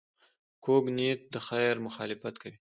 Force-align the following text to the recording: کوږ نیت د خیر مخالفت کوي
کوږ 0.63 0.83
نیت 0.97 1.21
د 1.33 1.35
خیر 1.47 1.75
مخالفت 1.87 2.35
کوي 2.41 2.57